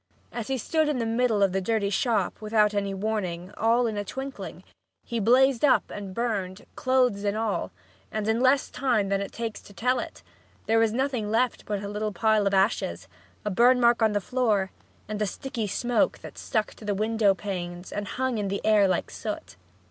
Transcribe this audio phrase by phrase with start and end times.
[0.31, 3.97] As he stood in the middle of the dirty shop, without any warning, all in
[3.97, 4.63] a twinkling,
[5.05, 7.69] he blazed up and burned, clothes and all,
[8.11, 10.23] and in less time than it takes to tell it,
[10.65, 13.07] there was nothing left but a little pile of ashes,
[13.45, 14.71] a burnt mark in the floor
[15.07, 18.87] and a sticky smoke that stuck to the window panes and hung in the air
[18.87, 19.55] like soot.